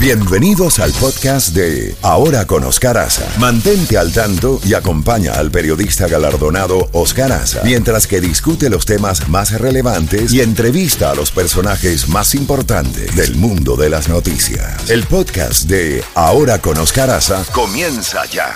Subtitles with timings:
[0.00, 3.28] Bienvenidos al podcast de Ahora con Oscar Aza.
[3.40, 9.28] Mantente al tanto y acompaña al periodista galardonado Oscar Aza mientras que discute los temas
[9.28, 14.88] más relevantes y entrevista a los personajes más importantes del mundo de las noticias.
[14.88, 18.54] El podcast de Ahora con Oscar Aza comienza ya.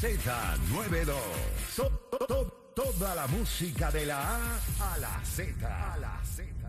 [0.00, 1.14] Z92.
[2.74, 5.54] Toda la música de la A a la Z.
[5.68, 6.63] A la Z.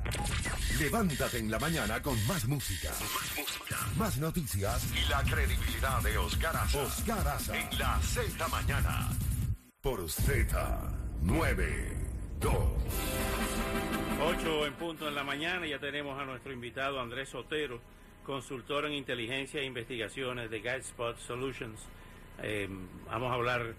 [0.79, 2.91] Levántate en la mañana con más música.
[3.97, 6.81] Más noticias y la credibilidad de Oscar Aza.
[6.81, 7.57] Oscar Aza.
[7.57, 9.09] En la Z mañana.
[9.81, 12.51] Por Z92.
[14.21, 17.79] 8 en punto en la mañana, ya tenemos a nuestro invitado Andrés Sotero,
[18.25, 21.79] consultor en inteligencia e investigaciones de Guidespot Solutions.
[22.43, 22.67] Eh,
[23.09, 23.75] vamos a hablar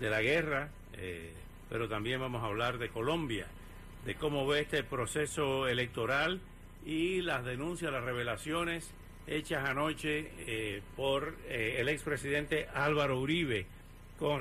[0.00, 1.32] de la guerra, eh,
[1.68, 3.46] pero también vamos a hablar de Colombia
[4.04, 6.40] de cómo ve este proceso electoral
[6.84, 8.90] y las denuncias, las revelaciones
[9.26, 13.66] hechas anoche eh, por eh, el expresidente Álvaro Uribe
[14.18, 14.40] con,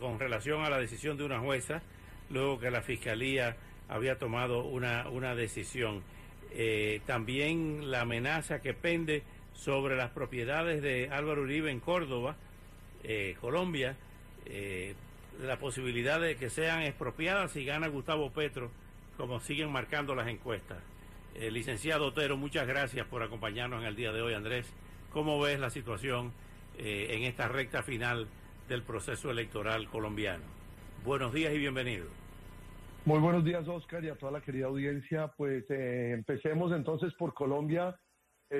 [0.00, 1.82] con relación a la decisión de una jueza,
[2.30, 3.56] luego que la Fiscalía
[3.88, 6.02] había tomado una, una decisión.
[6.52, 9.22] Eh, también la amenaza que pende
[9.54, 12.36] sobre las propiedades de Álvaro Uribe en Córdoba,
[13.40, 13.96] Colombia,
[15.40, 18.70] la posibilidad de que sean expropiadas si gana Gustavo Petro,
[19.16, 20.78] como siguen marcando las encuestas.
[21.34, 24.72] Eh, licenciado Otero, muchas gracias por acompañarnos en el día de hoy, Andrés.
[25.12, 26.32] ¿Cómo ves la situación
[26.78, 28.26] eh, en esta recta final
[28.68, 30.44] del proceso electoral colombiano?
[31.04, 32.06] Buenos días y bienvenido.
[33.04, 35.28] Muy buenos días, Oscar, y a toda la querida audiencia.
[35.36, 37.98] Pues eh, empecemos entonces por Colombia.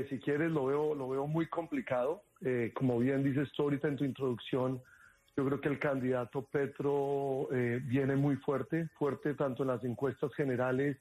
[0.08, 2.24] si quieres, lo veo, lo veo muy complicado.
[2.74, 4.82] como bien dices tú ahorita en tu introducción,
[5.36, 10.32] yo creo que el candidato Petro eh, viene muy fuerte, fuerte tanto en las encuestas
[10.34, 10.98] generales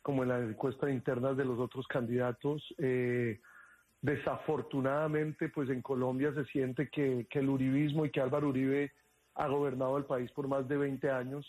[0.00, 2.62] como en las encuestas internas de los otros candidatos.
[2.78, 3.40] Eh,
[4.00, 8.92] desafortunadamente, pues en Colombia se siente que, el uribismo y que Álvaro Uribe
[9.34, 11.46] ha gobernado el país por más de 20 años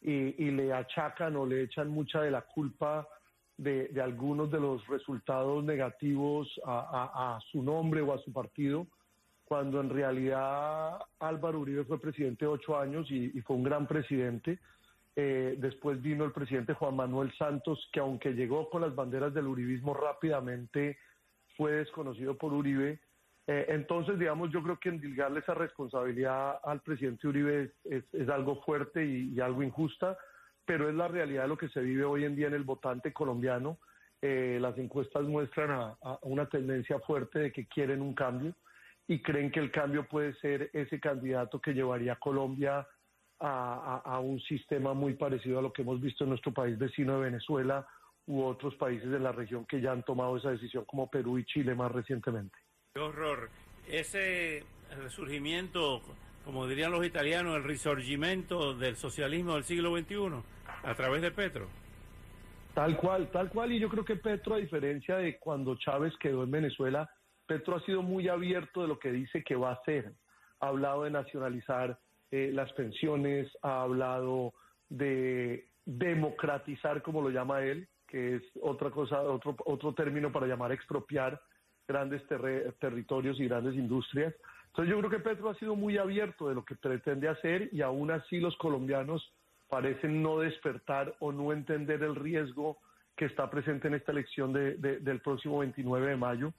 [0.00, 3.06] y, le achacan o le echan mucha de la culpa
[3.56, 8.86] de, algunos de los resultados negativos a su nombre o a su partido
[9.48, 14.58] cuando en realidad Álvaro Uribe fue presidente ocho años y, fue un gran presidente.
[15.16, 19.46] Eh, después vino el presidente Juan Manuel Santos, que aunque llegó con las banderas del
[19.46, 20.98] uribismo rápidamente,
[21.56, 23.00] fue desconocido por Uribe.
[23.46, 29.02] Eh, entonces, digamos, yo creo que endilgarle esa responsabilidad al presidente Uribe es, algo fuerte
[29.02, 30.18] y, algo injusta,
[30.66, 33.14] pero es la realidad de lo que se vive hoy en día en el votante
[33.14, 33.78] colombiano.
[34.20, 38.54] Eh, las encuestas muestran a una tendencia fuerte de que quieren un cambio
[39.08, 42.86] y creen que el cambio puede ser ese candidato que llevaría a Colombia
[43.40, 47.26] a, un sistema muy parecido a lo que hemos visto en nuestro país vecino de
[47.26, 47.86] Venezuela
[48.26, 51.44] u otros países de la región que ya han tomado esa decisión como Perú y
[51.46, 52.54] Chile más recientemente.
[52.94, 53.48] Qué horror.
[53.86, 54.64] Ese
[55.00, 56.02] resurgimiento,
[56.44, 60.42] como dirían los italianos, el risorgimento del socialismo del siglo XXI
[60.82, 61.68] a través de Petro.
[62.74, 63.72] Tal cual, tal cual.
[63.72, 67.08] Y yo creo que Petro, a diferencia de cuando Chávez quedó en Venezuela,
[67.48, 70.12] Petro ha sido muy abierto de lo que dice que va a hacer.
[70.60, 71.98] Ha hablado de nacionalizar
[72.30, 74.52] eh, las pensiones, ha hablado
[74.90, 80.72] de democratizar, como lo llama él, que es otra cosa, otro, otro término para llamar
[80.72, 81.40] expropiar
[81.88, 82.22] grandes
[82.78, 84.34] territorios y grandes industrias.
[84.66, 87.80] Entonces yo creo que Petro ha sido muy abierto de lo que pretende hacer y
[87.80, 89.32] aún así los colombianos
[89.70, 92.76] parecen no despertar o no entender el riesgo
[93.16, 96.52] que está presente en esta elección del próximo 29 de mayo.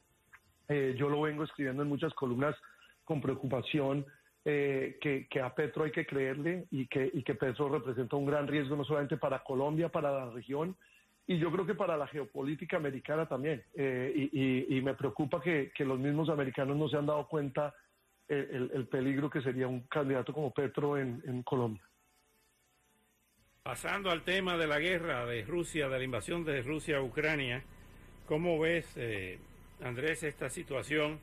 [0.69, 2.55] Eh, yo lo vengo escribiendo en muchas columnas
[3.03, 4.05] con preocupación
[4.45, 8.47] eh, que, a Petro hay que creerle y que, y que Petro representa un gran
[8.47, 10.77] riesgo no solamente para Colombia, para la región,
[11.25, 13.63] y yo creo que para la geopolítica americana también.
[13.75, 14.29] Eh,
[14.69, 17.75] y, me preocupa que, los mismos americanos no se han dado cuenta
[18.27, 21.83] el, peligro que sería un candidato como Petro en, Colombia.
[23.61, 27.63] Pasando al tema de la guerra de Rusia, de la invasión de Rusia a Ucrania,
[28.25, 28.97] ¿cómo ves
[29.83, 31.19] Andrés, esta situación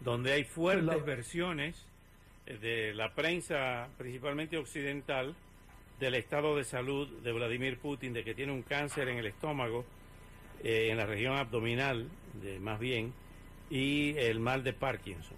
[0.00, 1.86] donde hay fuertes versiones
[2.46, 5.34] eh, de la prensa, principalmente occidental,
[5.98, 9.84] del estado de salud de Vladimir Putin, de que tiene un cáncer en el estómago,
[10.62, 12.08] eh, en la región abdominal,
[12.42, 13.12] de, más bien,
[13.70, 15.36] y el mal de Parkinson.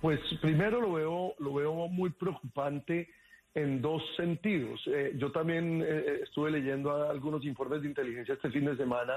[0.00, 3.08] Pues primero lo veo, lo veo muy preocupante
[3.54, 4.80] en dos sentidos.
[4.86, 5.82] Eh, yo también
[6.22, 9.14] estuve leyendo algunos informes de inteligencia este fin de semana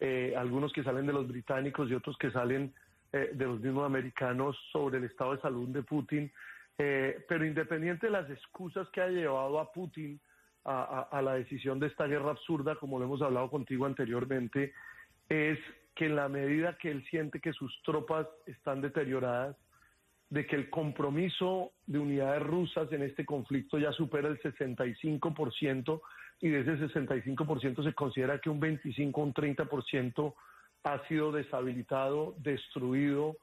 [0.00, 2.72] eh, algunos que salen de los británicos y otros que salen
[3.12, 6.30] eh, de los mismos americanos sobre el estado de salud de Putin.
[6.78, 10.20] Eh, pero independiente de las excusas que ha llevado a Putin
[10.64, 14.74] a, la decisión de esta guerra absurda, como lo hemos hablado contigo anteriormente,
[15.26, 15.58] es
[15.94, 19.56] que en la medida que él siente que sus tropas están deterioradas,
[20.28, 26.02] de que el compromiso de unidades rusas en este conflicto ya supera el 65%
[26.40, 30.34] y de ese 65% se considera que un 25 o un 30%
[30.84, 33.36] ha sido deshabilitado, destruido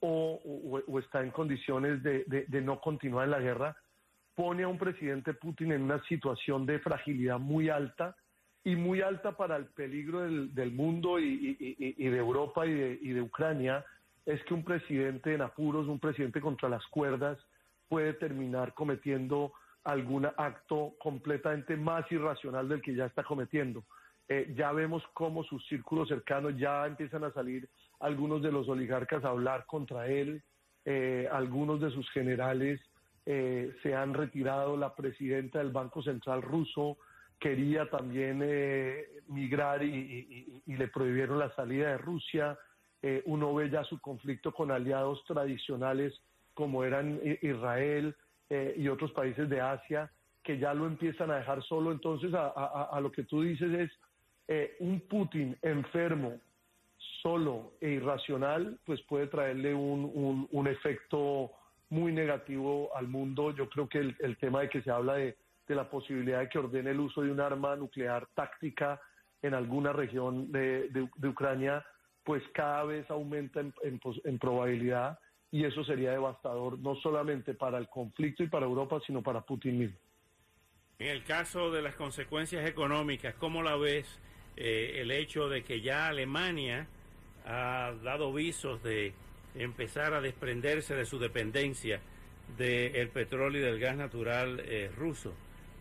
[0.00, 3.76] o, está en condiciones de, no continuar en la guerra,
[4.34, 8.16] pone a un presidente Putin en una situación de fragilidad muy alta
[8.64, 13.22] y muy alta para el peligro del, mundo y, de Europa y de, y de
[13.22, 13.84] Ucrania,
[14.26, 17.38] es que un presidente en apuros, un presidente contra las cuerdas,
[17.88, 19.52] puede terminar cometiendo
[19.84, 23.84] algún acto completamente más irracional del que ya está cometiendo.
[24.28, 27.68] Eh, ya vemos cómo sus círculos cercanos ya empiezan a salir
[27.98, 30.42] algunos de los oligarcas a hablar contra él,
[30.84, 32.80] eh, algunos de sus generales
[33.26, 36.96] eh, se han retirado, la presidenta del Banco Central ruso
[37.38, 38.38] quería también
[39.28, 42.58] migrar y, le prohibieron la salida de Rusia,
[43.24, 46.20] uno ve ya su conflicto con aliados tradicionales
[46.52, 48.14] como eran Israel
[48.50, 50.10] y otros países de Asia,
[50.42, 51.92] que ya lo empiezan a dejar solo.
[51.92, 53.90] Entonces, a lo que tú dices es,
[54.52, 56.40] eh, un Putin enfermo,
[57.22, 61.52] solo e irracional, pues puede traerle un, un, efecto
[61.88, 63.54] muy negativo al mundo.
[63.54, 65.36] Yo creo que el, tema de que se habla de,
[65.68, 69.00] la posibilidad de que ordene el uso de un arma nuclear táctica
[69.40, 71.86] en alguna región de, Ucrania,
[72.24, 73.72] pues cada vez aumenta en,
[74.24, 75.16] en, probabilidad
[75.52, 79.78] y eso sería devastador no solamente para el conflicto y para Europa, sino para Putin
[79.78, 79.98] mismo.
[80.98, 84.06] En el caso de las consecuencias económicas, ¿cómo la ves?
[84.56, 86.86] Eh, el hecho de que ya Alemania
[87.46, 89.14] ha dado visos de
[89.54, 92.00] empezar a desprenderse de su dependencia
[92.58, 95.32] del petróleo y del gas natural eh, ruso.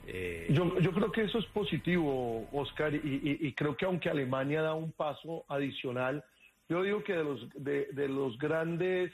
[0.07, 4.91] Eh, yo, creo que eso es positivo, Oscar, y, creo que aunque Alemania da un
[4.91, 6.23] paso adicional,
[6.69, 9.11] yo digo que de los, de, los grandes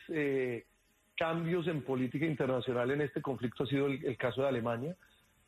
[1.17, 4.95] cambios en política internacional en este conflicto ha sido el caso de Alemania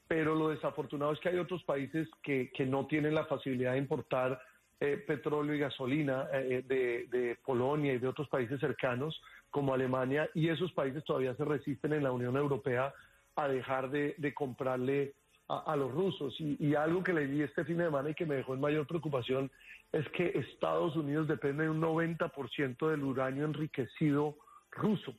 [0.08, 4.42] pero lo desafortunado es que hay otros países que, no tienen la facilidad de importar
[4.80, 10.50] eh, petróleo y gasolina eh, de, Polonia y de otros países cercanos como Alemania y
[10.50, 12.94] esos países todavía se resisten en la Unión Europea
[13.36, 15.14] a dejar de, comprarle
[15.48, 16.36] a, los rusos.
[16.40, 18.86] Y, y, algo que leí este fin de semana y que me dejó en mayor
[18.86, 19.50] preocupación
[19.92, 24.38] es que Estados Unidos depende de un 90% del uranio enriquecido
[24.72, 25.16] ruso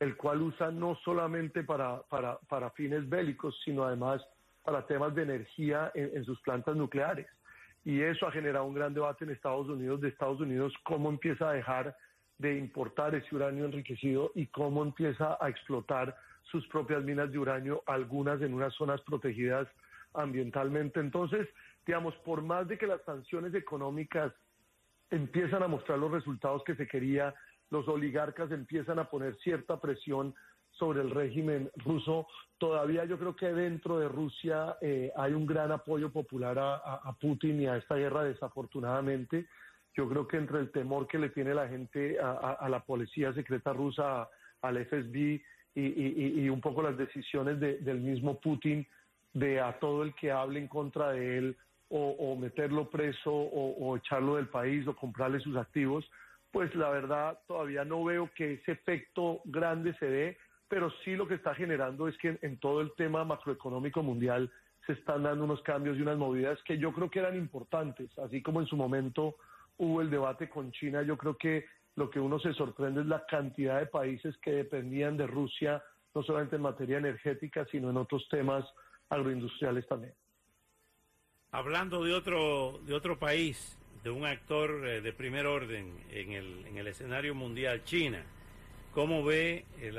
[0.00, 4.22] el cual usa no solamente para, para, para fines bélicos, sino además
[4.64, 7.26] para temas de energía en, sus plantas nucleares.
[7.84, 11.50] Y eso ha generado un gran debate en Estados Unidos, de Estados Unidos, cómo empieza
[11.50, 11.96] a dejar
[12.38, 16.16] de importar ese uranio enriquecido y cómo empieza a explotar
[16.50, 19.68] sus propias minas de uranio, algunas en unas zonas protegidas
[20.14, 21.00] ambientalmente.
[21.00, 21.48] Entonces,
[21.86, 24.32] digamos, por más de que las sanciones económicas
[25.10, 27.34] empiezan a mostrar los resultados que se quería,
[27.70, 30.34] los oligarcas empiezan a poner cierta presión
[30.72, 32.26] sobre el régimen ruso.
[32.58, 37.60] Todavía yo creo que dentro de Rusia eh, hay un gran apoyo popular a, Putin
[37.60, 39.46] y a esta guerra, desafortunadamente.
[39.94, 43.72] Yo creo que entre el temor que le tiene la gente a, la policía secreta
[43.72, 44.28] rusa,
[44.62, 45.40] al FSB
[45.74, 48.86] y, un poco las decisiones del mismo Putin
[49.32, 51.56] de a todo el que hable en contra de él
[51.88, 56.08] o, meterlo preso o echarlo del país o comprarle sus activos,
[56.52, 60.36] pues la verdad todavía no veo que ese efecto grande se dé,
[60.68, 64.50] pero sí lo que está generando es que en, todo el tema macroeconómico mundial
[64.86, 68.42] se están dando unos cambios y unas movidas que yo creo que eran importantes, así
[68.42, 69.36] como en su momento
[69.78, 71.66] hubo el debate con China, yo creo que
[71.96, 75.82] lo que uno se sorprende es la cantidad de países que dependían de Rusia,
[76.14, 78.64] no solamente en materia energética, sino en otros temas
[79.08, 80.14] agroindustriales también.
[81.52, 86.66] Hablando de otro, de otro país, de un actor eh, de primer orden en el,
[86.66, 88.22] en el escenario mundial, China.
[88.92, 89.92] ¿Cómo ve eh,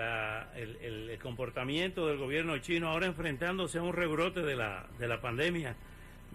[0.56, 5.76] el, comportamiento del gobierno chino ahora enfrentándose a un rebrote de la, de la pandemia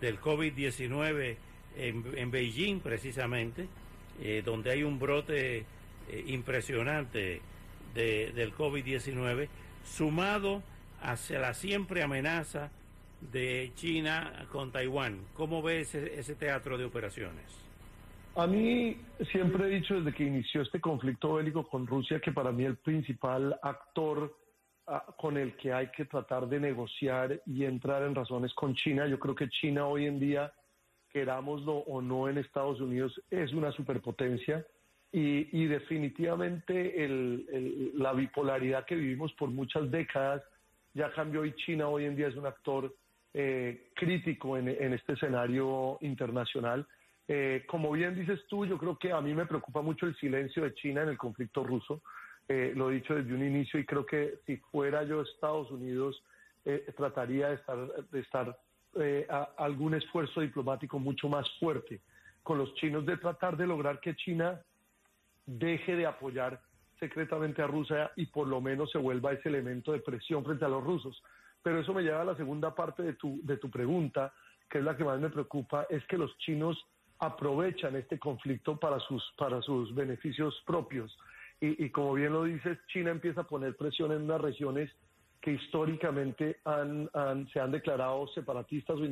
[0.01, 1.37] del COVID-19
[1.77, 3.69] en, en, Beijing precisamente,
[4.21, 5.65] eh, donde hay un brote
[6.27, 7.41] impresionante
[7.95, 9.49] de, del COVID-19,
[9.85, 10.63] sumado
[11.03, 12.71] hacia la siempre amenaza
[13.21, 15.21] de China con Taiwán.
[15.35, 17.67] ¿Cómo ve ese, ese teatro de operaciones?
[18.37, 18.97] A mí
[19.33, 22.77] siempre he dicho desde que inició este conflicto bélico con Rusia que para mí el
[22.77, 24.37] principal actor
[24.87, 29.07] ah, con el que hay que tratar de negociar y entrar en razones con China,
[29.07, 30.53] yo creo que China hoy en día,
[31.17, 34.67] querámoslo o no en Estados Unidos, es una superpotencia
[35.11, 37.09] y, definitivamente
[37.95, 40.43] la bipolaridad que vivimos por muchas décadas
[40.93, 42.95] ya cambió y China hoy en día es un actor
[43.33, 46.87] eh, crítico en, este escenario internacional.
[47.29, 50.65] Eh, como bien dices tú, yo creo que a mí me preocupa mucho el silencio
[50.65, 52.03] de China en el conflicto ruso.
[52.47, 56.23] Eh, lo he dicho desde un inicio y creo que si fuera yo Estados Unidos,
[56.95, 57.79] trataría de estar,
[58.11, 58.59] de estar
[59.29, 62.01] a, algún esfuerzo diplomático mucho más fuerte
[62.43, 64.61] con los chinos de tratar de lograr que China
[65.47, 66.61] deje de apoyar
[66.99, 70.69] secretamente a Rusia y por lo menos se vuelva ese elemento de presión frente a
[70.69, 71.23] los rusos.
[71.63, 74.33] Pero eso me lleva a la segunda parte de tu, de tu pregunta,
[74.71, 76.79] que es la que más me preocupa, es que los chinos
[77.19, 81.17] aprovechan este conflicto para sus, para sus beneficios propios.
[81.61, 84.91] Y, como bien lo dices, China empieza a poner presión en unas regiones
[85.47, 87.09] que históricamente han,
[87.53, 89.05] se han declarado separatistas o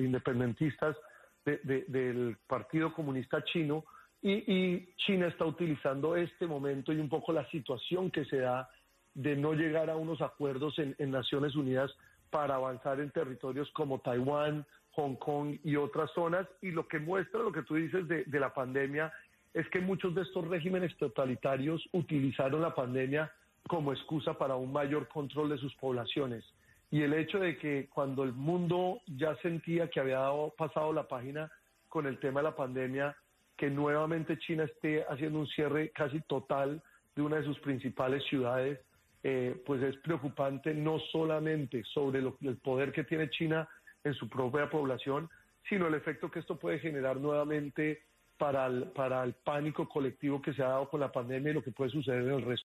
[0.00, 0.96] independentistas
[1.44, 3.84] del Partido Comunista Chino
[4.22, 8.70] y, China está utilizando este momento y un poco la situación que se da
[9.14, 11.90] de no llegar a unos acuerdos en, Naciones Unidas
[12.30, 16.46] para avanzar en territorios como Taiwán, Hong Kong y otras zonas.
[16.62, 19.12] Y lo que muestra lo que tú dices de, de la pandemia
[19.52, 23.32] es que muchos de estos regímenes totalitarios utilizaron la pandemia
[23.68, 26.44] como excusa para un mayor control de sus poblaciones.
[26.90, 31.50] Y el hecho de que cuando el mundo ya sentía que había pasado la página
[31.88, 33.16] con el tema de la pandemia,
[33.56, 36.82] que nuevamente China esté haciendo un cierre casi total
[37.16, 38.80] de una de sus principales ciudades,
[39.22, 43.68] eh, pues es preocupante no solamente sobre el poder que tiene China
[44.02, 45.30] en su propia población,
[45.68, 48.02] sino el efecto que esto puede generar nuevamente
[48.38, 51.62] para el, para el pánico colectivo que se ha dado con la pandemia y lo
[51.62, 52.62] que puede suceder en el resto.